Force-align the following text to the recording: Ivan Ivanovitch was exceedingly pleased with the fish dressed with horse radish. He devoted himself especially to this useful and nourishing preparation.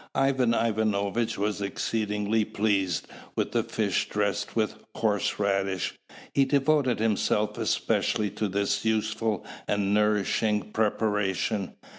Ivan 0.15 0.55
Ivanovitch 0.55 1.37
was 1.37 1.61
exceedingly 1.61 2.43
pleased 2.43 3.07
with 3.35 3.51
the 3.51 3.61
fish 3.61 4.09
dressed 4.09 4.55
with 4.55 4.73
horse 4.95 5.37
radish. 5.37 5.93
He 6.33 6.43
devoted 6.43 6.97
himself 6.99 7.55
especially 7.59 8.31
to 8.31 8.47
this 8.47 8.83
useful 8.83 9.45
and 9.67 9.93
nourishing 9.93 10.71
preparation. 10.71 11.75